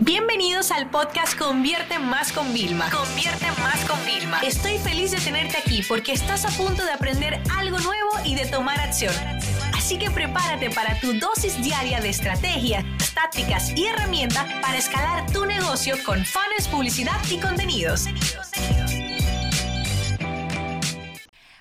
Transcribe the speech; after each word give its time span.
Bienvenidos 0.00 0.72
al 0.72 0.90
podcast 0.90 1.38
Convierte 1.38 1.98
Más 1.98 2.30
con 2.30 2.52
Vilma. 2.52 2.90
Convierte 2.90 3.46
Más 3.62 3.82
con 3.88 3.98
Vilma. 4.04 4.40
Estoy 4.40 4.76
feliz 4.76 5.10
de 5.10 5.18
tenerte 5.18 5.56
aquí 5.56 5.82
porque 5.88 6.12
estás 6.12 6.44
a 6.44 6.50
punto 6.50 6.84
de 6.84 6.92
aprender 6.92 7.40
algo 7.56 7.78
nuevo 7.78 8.10
y 8.24 8.34
de 8.34 8.44
tomar 8.44 8.78
acción. 8.78 9.14
Así 9.74 9.98
que 9.98 10.10
prepárate 10.10 10.70
para 10.70 11.00
tu 11.00 11.14
dosis 11.14 11.62
diaria 11.62 12.00
de 12.00 12.10
estrategias, 12.10 12.84
tácticas 13.14 13.76
y 13.76 13.86
herramientas 13.86 14.44
para 14.60 14.76
escalar 14.76 15.30
tu 15.32 15.46
negocio 15.46 15.94
con 16.04 16.22
fans, 16.26 16.68
publicidad 16.70 17.18
y 17.30 17.38
contenidos. 17.38 18.04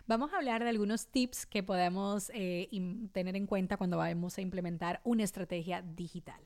Vamos 0.07 0.33
a 0.33 0.37
hablar 0.37 0.61
de 0.61 0.69
algunos 0.69 1.07
tips 1.07 1.45
que 1.45 1.63
podemos 1.63 2.29
eh, 2.33 2.69
tener 3.11 3.35
en 3.35 3.47
cuenta 3.47 3.77
cuando 3.77 3.97
vamos 3.97 4.37
a 4.37 4.41
implementar 4.41 4.99
una 5.03 5.23
estrategia 5.23 5.81
digital. 5.81 6.39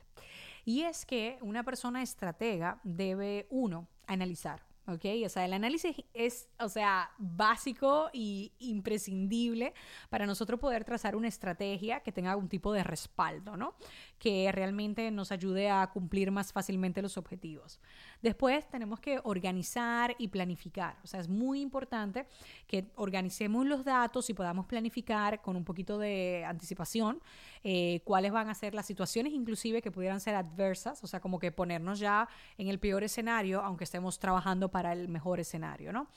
Y 0.70 0.84
es 0.84 1.04
que 1.04 1.36
una 1.40 1.64
persona 1.64 2.00
estratega 2.00 2.78
debe, 2.84 3.48
uno, 3.50 3.88
analizar. 4.06 4.69
¿Ok? 4.86 5.04
O 5.24 5.28
sea, 5.28 5.44
el 5.44 5.52
análisis 5.52 5.96
es, 6.14 6.48
o 6.58 6.68
sea, 6.68 7.10
básico 7.18 8.10
y 8.12 8.52
imprescindible 8.58 9.74
para 10.08 10.26
nosotros 10.26 10.58
poder 10.60 10.84
trazar 10.84 11.16
una 11.16 11.28
estrategia 11.28 12.00
que 12.00 12.12
tenga 12.12 12.30
algún 12.30 12.48
tipo 12.48 12.72
de 12.72 12.82
respaldo, 12.84 13.56
¿no? 13.56 13.74
Que 14.18 14.50
realmente 14.52 15.10
nos 15.10 15.32
ayude 15.32 15.70
a 15.70 15.86
cumplir 15.88 16.30
más 16.30 16.52
fácilmente 16.52 17.02
los 17.02 17.16
objetivos. 17.16 17.80
Después 18.22 18.68
tenemos 18.68 19.00
que 19.00 19.20
organizar 19.24 20.14
y 20.18 20.28
planificar. 20.28 20.98
O 21.02 21.06
sea, 21.06 21.20
es 21.20 21.28
muy 21.28 21.60
importante 21.60 22.26
que 22.66 22.90
organicemos 22.96 23.66
los 23.66 23.84
datos 23.84 24.28
y 24.30 24.34
podamos 24.34 24.66
planificar 24.66 25.40
con 25.40 25.56
un 25.56 25.64
poquito 25.64 25.98
de 25.98 26.44
anticipación 26.46 27.20
eh, 27.62 28.00
cuáles 28.04 28.32
van 28.32 28.48
a 28.48 28.54
ser 28.54 28.74
las 28.74 28.86
situaciones 28.86 29.32
inclusive 29.32 29.82
que 29.82 29.90
pudieran 29.90 30.20
ser 30.20 30.34
adversas, 30.34 31.02
o 31.02 31.06
sea, 31.06 31.20
como 31.20 31.38
que 31.38 31.52
ponernos 31.52 31.98
ya 31.98 32.28
en 32.58 32.68
el 32.68 32.78
peor 32.78 33.04
escenario, 33.04 33.60
aunque 33.60 33.84
estemos 33.84 34.18
trabajando 34.18 34.69
para 34.70 34.92
el 34.92 35.08
mejor 35.08 35.40
escenario, 35.40 35.92
¿no? 35.92 36.08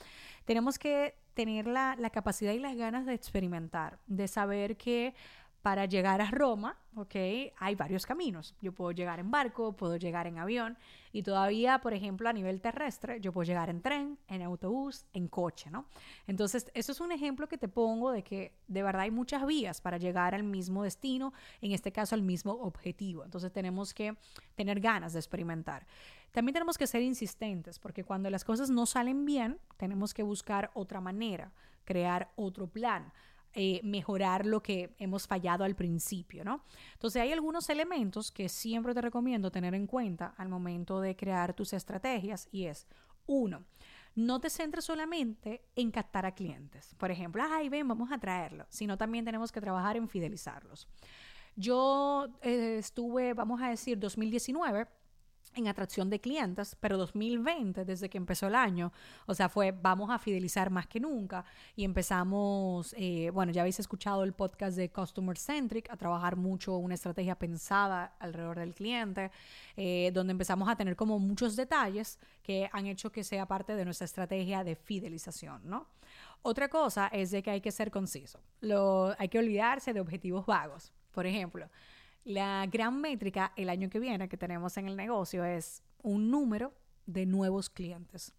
Tenemos 0.44 0.78
que 0.78 1.14
tener 1.34 1.66
la, 1.66 1.96
capacidad 2.12 2.52
y 2.52 2.58
las 2.58 2.76
ganas 2.76 3.06
de 3.06 3.14
experimentar, 3.14 3.98
de 4.06 4.28
saber 4.28 4.76
que 4.76 5.14
para 5.64 5.86
llegar 5.86 6.20
a 6.20 6.30
Roma, 6.30 6.76
¿ok? 6.94 7.14
Hay 7.56 7.74
varios 7.74 8.04
caminos. 8.04 8.54
Yo 8.60 8.72
puedo 8.72 8.90
llegar 8.90 9.18
en 9.18 9.30
barco, 9.30 9.72
puedo 9.72 9.96
llegar 9.96 10.26
en 10.26 10.36
avión 10.36 10.76
y 11.10 11.22
todavía, 11.22 11.78
por 11.78 11.94
ejemplo, 11.94 12.28
a 12.28 12.34
nivel 12.34 12.60
terrestre, 12.60 13.18
yo 13.18 13.32
puedo 13.32 13.46
llegar 13.46 13.70
en 13.70 13.80
tren, 13.80 14.18
en 14.28 14.42
autobús, 14.42 15.06
en 15.14 15.26
coche, 15.26 15.70
¿no? 15.70 15.86
Entonces, 16.26 16.70
eso 16.74 16.92
es 16.92 17.00
un 17.00 17.12
ejemplo 17.12 17.48
que 17.48 17.56
te 17.56 17.66
pongo 17.66 18.12
de 18.12 18.22
que 18.22 18.52
de 18.68 18.82
verdad 18.82 19.04
hay 19.04 19.10
muchas 19.10 19.46
vías 19.46 19.80
para 19.80 19.96
llegar 19.96 20.34
al 20.34 20.42
mismo 20.42 20.82
destino, 20.82 21.32
en 21.62 21.72
este 21.72 21.92
caso 21.92 22.14
al 22.14 22.20
mismo 22.20 22.52
objetivo. 22.52 23.24
Entonces, 23.24 23.50
tenemos 23.50 23.94
que 23.94 24.18
tener 24.56 24.80
ganas 24.80 25.14
de 25.14 25.20
experimentar. 25.20 25.86
También 26.30 26.52
tenemos 26.52 26.76
que 26.76 26.86
ser 26.86 27.00
insistentes, 27.00 27.78
porque 27.78 28.04
cuando 28.04 28.28
las 28.28 28.44
cosas 28.44 28.68
no 28.68 28.84
salen 28.84 29.24
bien, 29.24 29.58
tenemos 29.78 30.12
que 30.12 30.22
buscar 30.22 30.70
otra 30.74 31.00
manera, 31.00 31.52
crear 31.86 32.30
otro 32.36 32.66
plan 32.66 33.14
eh, 33.54 33.80
mejorar 33.84 34.46
lo 34.46 34.62
que 34.62 34.94
hemos 34.98 35.26
fallado 35.26 35.64
al 35.64 35.76
principio, 35.76 36.44
¿no? 36.44 36.64
Entonces 36.94 37.22
hay 37.22 37.32
algunos 37.32 37.70
elementos 37.70 38.32
que 38.32 38.48
siempre 38.48 38.94
te 38.94 39.00
recomiendo 39.00 39.50
tener 39.50 39.74
en 39.74 39.86
cuenta 39.86 40.34
al 40.36 40.48
momento 40.48 41.00
de 41.00 41.14
crear 41.14 41.54
tus 41.54 41.72
estrategias 41.72 42.48
y 42.50 42.64
es, 42.64 42.86
uno, 43.26 43.64
no 44.16 44.40
te 44.40 44.50
centres 44.50 44.84
solamente 44.84 45.62
en 45.76 45.90
captar 45.90 46.26
a 46.26 46.34
clientes. 46.34 46.94
Por 46.98 47.10
ejemplo, 47.10 47.42
ay, 47.48 47.68
ven, 47.68 47.86
vamos 47.86 48.10
a 48.12 48.18
traerlo, 48.18 48.66
sino 48.68 48.98
también 48.98 49.24
tenemos 49.24 49.52
que 49.52 49.60
trabajar 49.60 49.96
en 49.96 50.08
fidelizarlos. 50.08 50.88
Yo 51.56 52.26
eh, 52.42 52.78
estuve, 52.78 53.34
vamos 53.34 53.62
a 53.62 53.68
decir, 53.68 53.98
2019 53.98 54.86
en 55.54 55.68
atracción 55.68 56.10
de 56.10 56.20
clientes, 56.20 56.76
pero 56.80 56.96
2020, 56.96 57.84
desde 57.84 58.08
que 58.08 58.18
empezó 58.18 58.46
el 58.46 58.54
año, 58.54 58.92
o 59.26 59.34
sea, 59.34 59.48
fue 59.48 59.72
vamos 59.72 60.10
a 60.10 60.18
fidelizar 60.18 60.70
más 60.70 60.86
que 60.86 61.00
nunca 61.00 61.44
y 61.76 61.84
empezamos, 61.84 62.94
eh, 62.98 63.30
bueno, 63.32 63.52
ya 63.52 63.62
habéis 63.62 63.80
escuchado 63.80 64.24
el 64.24 64.32
podcast 64.32 64.76
de 64.76 64.90
Customer 64.90 65.36
Centric, 65.36 65.90
a 65.90 65.96
trabajar 65.96 66.36
mucho 66.36 66.76
una 66.76 66.94
estrategia 66.94 67.34
pensada 67.36 68.14
alrededor 68.18 68.58
del 68.58 68.74
cliente, 68.74 69.30
eh, 69.76 70.10
donde 70.12 70.32
empezamos 70.32 70.68
a 70.68 70.76
tener 70.76 70.96
como 70.96 71.18
muchos 71.18 71.56
detalles 71.56 72.18
que 72.42 72.68
han 72.72 72.86
hecho 72.86 73.10
que 73.10 73.24
sea 73.24 73.46
parte 73.46 73.74
de 73.76 73.84
nuestra 73.84 74.04
estrategia 74.04 74.64
de 74.64 74.76
fidelización, 74.76 75.62
¿no? 75.64 75.88
Otra 76.42 76.68
cosa 76.68 77.08
es 77.08 77.30
de 77.30 77.42
que 77.42 77.50
hay 77.50 77.60
que 77.60 77.72
ser 77.72 77.90
conciso, 77.90 78.38
Lo, 78.60 79.14
hay 79.18 79.28
que 79.28 79.38
olvidarse 79.38 79.92
de 79.94 80.00
objetivos 80.00 80.44
vagos. 80.44 80.92
Por 81.10 81.26
ejemplo, 81.26 81.70
la 82.24 82.66
gran 82.66 83.00
métrica 83.00 83.52
el 83.56 83.68
año 83.68 83.90
que 83.90 84.00
viene 84.00 84.28
que 84.28 84.36
tenemos 84.36 84.76
en 84.76 84.88
el 84.88 84.96
negocio 84.96 85.44
es 85.44 85.82
un 86.02 86.30
número 86.30 86.72
de 87.06 87.26
nuevos 87.26 87.68
clientes. 87.68 88.32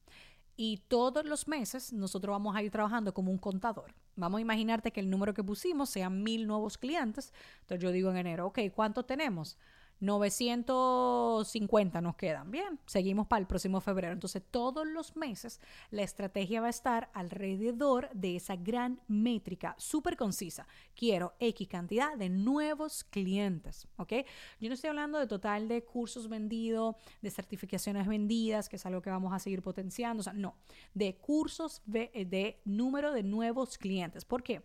Y 0.58 0.78
todos 0.88 1.26
los 1.26 1.48
meses 1.48 1.94
nosotros 1.94 2.34
vamos 2.34 2.56
a 2.56 2.64
ir 2.64 2.72
trabajando 2.72 3.14
como 3.14 3.32
un 3.32 3.38
contador. 3.38 3.94
Vamos 4.16 4.38
a 4.40 4.42
imaginarte 4.42 4.92
que 4.92 5.02
el 5.02 5.10
número 5.10 5.34
que 5.34 5.44
pusimos 5.44 5.90
sean 5.90 6.24
mil 6.24 6.48
nuevos 6.48 6.78
clientes. 6.78 7.34
Entonces 7.62 7.84
yo 7.84 7.92
digo 7.92 8.10
en 8.10 8.18
enero, 8.18 8.48
ok, 8.48 8.60
¿cuánto 8.74 9.04
tenemos? 9.04 9.58
950 10.00 12.02
nos 12.02 12.16
quedan. 12.16 12.52
Bien, 12.52 12.80
seguimos 12.86 13.28
para 13.28 13.40
el 13.40 13.48
próximo 13.48 13.82
febrero. 13.82 14.14
Entonces, 14.14 14.44
todos 14.50 14.88
los 14.88 15.16
meses 15.16 15.60
la 15.92 16.04
estrategia 16.04 16.62
va 16.62 16.68
a 16.68 16.72
estar 16.72 17.10
alrededor 17.14 18.10
de 18.14 18.36
esa 18.36 18.56
gran 18.56 19.02
métrica 19.08 19.76
súper 19.78 20.18
concisa. 20.18 20.68
Quiero 20.96 21.34
X 21.40 21.68
cantidad 21.68 22.16
de 22.16 22.30
nuevos 22.30 23.04
clientes, 23.04 23.88
¿ok? 23.98 24.14
Yo 24.60 24.70
no 24.70 24.76
estoy 24.76 24.90
hablando 24.90 25.20
de 25.20 25.28
total 25.28 25.68
de 25.68 25.84
cursos 25.84 26.30
vendidos, 26.30 26.96
de 27.22 27.32
certificaciones 27.32 28.08
vendidas, 28.08 28.70
que 28.70 28.76
es 28.76 28.86
algo 28.86 29.02
que 29.02 29.10
vamos 29.10 29.34
a 29.34 29.40
seguir 29.40 29.62
potenciando. 29.62 30.22
O 30.22 30.24
sea, 30.24 30.34
no, 30.34 30.56
de 30.94 31.16
cursos 31.16 31.82
de, 31.86 32.10
de 32.30 32.60
número 32.66 33.14
de 33.14 33.24
nuevos 33.24 33.78
clientes. 33.78 34.26
¿Por 34.26 34.44
qué? 34.44 34.62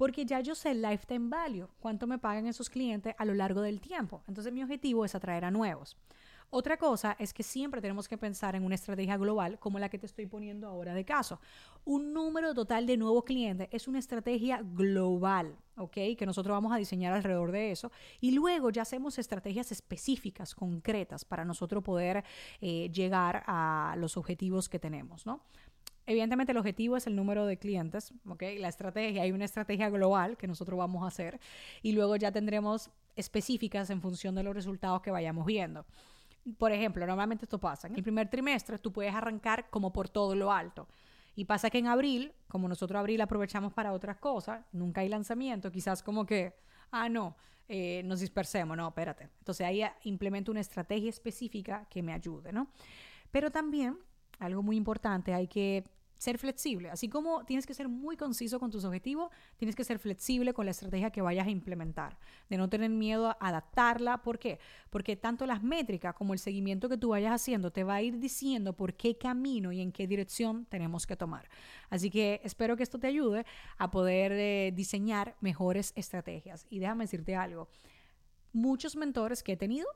Porque 0.00 0.24
ya 0.24 0.40
yo 0.40 0.54
sé 0.54 0.70
el 0.70 0.80
lifetime 0.80 1.28
value, 1.28 1.68
cuánto 1.78 2.06
me 2.06 2.16
pagan 2.16 2.46
esos 2.46 2.70
clientes 2.70 3.14
a 3.18 3.26
lo 3.26 3.34
largo 3.34 3.60
del 3.60 3.82
tiempo. 3.82 4.22
Entonces 4.28 4.50
mi 4.50 4.62
objetivo 4.62 5.04
es 5.04 5.14
atraer 5.14 5.44
a 5.44 5.50
nuevos. 5.50 5.94
Otra 6.48 6.78
cosa 6.78 7.14
es 7.18 7.34
que 7.34 7.42
siempre 7.42 7.82
tenemos 7.82 8.08
que 8.08 8.16
pensar 8.16 8.56
en 8.56 8.64
una 8.64 8.76
estrategia 8.76 9.18
global 9.18 9.58
como 9.58 9.78
la 9.78 9.90
que 9.90 9.98
te 9.98 10.06
estoy 10.06 10.24
poniendo 10.24 10.68
ahora 10.68 10.94
de 10.94 11.04
caso. 11.04 11.38
Un 11.84 12.14
número 12.14 12.54
total 12.54 12.86
de 12.86 12.96
nuevos 12.96 13.24
clientes 13.24 13.68
es 13.72 13.88
una 13.88 13.98
estrategia 13.98 14.62
global, 14.62 15.54
¿ok? 15.76 15.92
Que 16.16 16.24
nosotros 16.24 16.54
vamos 16.54 16.72
a 16.72 16.78
diseñar 16.78 17.12
alrededor 17.12 17.52
de 17.52 17.70
eso. 17.70 17.92
Y 18.22 18.30
luego 18.30 18.70
ya 18.70 18.80
hacemos 18.80 19.18
estrategias 19.18 19.70
específicas, 19.70 20.54
concretas, 20.54 21.26
para 21.26 21.44
nosotros 21.44 21.84
poder 21.84 22.24
eh, 22.62 22.90
llegar 22.90 23.44
a 23.46 23.96
los 23.98 24.16
objetivos 24.16 24.70
que 24.70 24.78
tenemos, 24.78 25.26
¿no? 25.26 25.42
Evidentemente 26.10 26.50
el 26.50 26.58
objetivo 26.58 26.96
es 26.96 27.06
el 27.06 27.14
número 27.14 27.46
de 27.46 27.56
clientes, 27.56 28.12
¿ok? 28.28 28.42
La 28.58 28.66
estrategia, 28.66 29.22
hay 29.22 29.30
una 29.30 29.44
estrategia 29.44 29.88
global 29.90 30.36
que 30.36 30.48
nosotros 30.48 30.76
vamos 30.76 31.04
a 31.04 31.06
hacer 31.06 31.38
y 31.82 31.92
luego 31.92 32.16
ya 32.16 32.32
tendremos 32.32 32.90
específicas 33.14 33.90
en 33.90 34.00
función 34.02 34.34
de 34.34 34.42
los 34.42 34.52
resultados 34.52 35.02
que 35.02 35.12
vayamos 35.12 35.46
viendo. 35.46 35.86
Por 36.58 36.72
ejemplo, 36.72 37.06
normalmente 37.06 37.44
esto 37.44 37.60
pasa. 37.60 37.86
En 37.86 37.94
el 37.94 38.02
primer 38.02 38.28
trimestre 38.28 38.76
tú 38.80 38.90
puedes 38.92 39.14
arrancar 39.14 39.70
como 39.70 39.92
por 39.92 40.08
todo 40.08 40.34
lo 40.34 40.50
alto. 40.50 40.88
Y 41.36 41.44
pasa 41.44 41.70
que 41.70 41.78
en 41.78 41.86
abril, 41.86 42.32
como 42.48 42.66
nosotros 42.66 42.98
abril 42.98 43.20
aprovechamos 43.20 43.72
para 43.72 43.92
otras 43.92 44.16
cosas, 44.16 44.64
nunca 44.72 45.02
hay 45.02 45.08
lanzamiento, 45.08 45.70
quizás 45.70 46.02
como 46.02 46.26
que, 46.26 46.54
ah, 46.90 47.08
no, 47.08 47.36
eh, 47.68 48.02
nos 48.04 48.18
dispersemos, 48.18 48.76
no, 48.76 48.88
espérate. 48.88 49.28
Entonces 49.38 49.64
ahí 49.64 49.84
implemento 50.02 50.50
una 50.50 50.60
estrategia 50.60 51.08
específica 51.08 51.86
que 51.88 52.02
me 52.02 52.12
ayude, 52.12 52.52
¿no? 52.52 52.66
Pero 53.30 53.52
también, 53.52 53.96
algo 54.40 54.60
muy 54.60 54.74
importante, 54.74 55.32
hay 55.32 55.46
que 55.46 55.84
ser 56.20 56.36
flexible. 56.36 56.90
Así 56.90 57.08
como 57.08 57.46
tienes 57.46 57.66
que 57.66 57.72
ser 57.72 57.88
muy 57.88 58.14
conciso 58.14 58.60
con 58.60 58.70
tus 58.70 58.84
objetivos, 58.84 59.30
tienes 59.56 59.74
que 59.74 59.84
ser 59.84 59.98
flexible 59.98 60.52
con 60.52 60.66
la 60.66 60.72
estrategia 60.72 61.10
que 61.10 61.22
vayas 61.22 61.46
a 61.46 61.50
implementar, 61.50 62.18
de 62.50 62.58
no 62.58 62.68
tener 62.68 62.90
miedo 62.90 63.28
a 63.28 63.36
adaptarla. 63.40 64.18
¿Por 64.18 64.38
qué? 64.38 64.58
Porque 64.90 65.16
tanto 65.16 65.46
las 65.46 65.62
métricas 65.62 66.14
como 66.14 66.34
el 66.34 66.38
seguimiento 66.38 66.90
que 66.90 66.98
tú 66.98 67.08
vayas 67.08 67.32
haciendo 67.32 67.70
te 67.70 67.84
va 67.84 67.94
a 67.94 68.02
ir 68.02 68.18
diciendo 68.18 68.74
por 68.74 68.92
qué 68.92 69.16
camino 69.16 69.72
y 69.72 69.80
en 69.80 69.92
qué 69.92 70.06
dirección 70.06 70.66
tenemos 70.66 71.06
que 71.06 71.16
tomar. 71.16 71.48
Así 71.88 72.10
que 72.10 72.42
espero 72.44 72.76
que 72.76 72.82
esto 72.82 72.98
te 72.98 73.06
ayude 73.06 73.46
a 73.78 73.90
poder 73.90 74.32
eh, 74.32 74.72
diseñar 74.76 75.36
mejores 75.40 75.94
estrategias. 75.96 76.66
Y 76.68 76.80
déjame 76.80 77.04
decirte 77.04 77.34
algo. 77.34 77.68
Muchos 78.52 78.94
mentores 78.94 79.42
que 79.42 79.52
he 79.52 79.56
tenido 79.56 79.86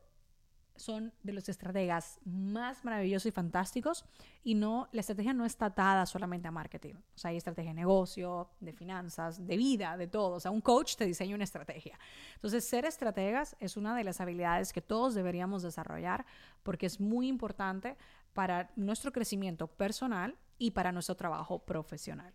son 0.76 1.12
de 1.23 1.32
los 1.32 1.49
estrategas 1.49 2.19
más 2.25 2.85
maravillosos 2.85 3.26
y 3.26 3.31
fantásticos 3.31 4.05
y 4.43 4.55
no 4.55 4.88
la 4.93 5.00
estrategia 5.00 5.32
no 5.32 5.44
está 5.44 5.67
atada 5.67 6.06
solamente 6.06 6.49
a 6.49 6.50
marketing. 6.50 6.94
O 6.94 7.19
sea, 7.19 7.31
hay 7.31 7.37
estrategia 7.37 7.71
de 7.71 7.76
negocio, 7.76 8.50
de 8.61 8.73
finanzas, 8.73 9.47
de 9.47 9.56
vida, 9.56 9.97
de 9.97 10.09
todo. 10.09 10.37
O 10.37 10.41
sea, 10.41 10.50
un 10.50 10.61
coach 10.61 10.97
te 10.97 11.06
diseña 11.06 11.35
una 11.35 11.44
estrategia. 11.44 11.99
Entonces, 12.35 12.65
ser 12.65 12.85
estrategas 12.85 13.56
es 13.61 13.76
una 13.76 13.97
de 13.97 14.05
las 14.05 14.21
habilidades 14.21 14.73
que 14.73 14.82
todos 14.82 15.15
deberíamos 15.15 15.62
desarrollar 15.62 16.26
porque 16.62 16.87
es 16.87 17.00
muy 17.00 17.29
importante 17.29 17.97
para 18.32 18.70
nuestro 18.75 19.12
crecimiento 19.12 19.69
personal 19.69 20.37
y 20.59 20.73
para 20.73 20.93
nuestro 20.93 21.15
trabajo 21.15 21.61
profesional. 21.61 22.35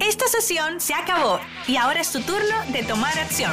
Esta 0.00 0.26
sesión 0.26 0.80
se 0.80 0.94
acabó 0.94 1.38
y 1.66 1.76
ahora 1.76 2.00
es 2.00 2.10
tu 2.10 2.20
turno 2.20 2.64
de 2.72 2.82
tomar 2.82 3.18
acción. 3.18 3.52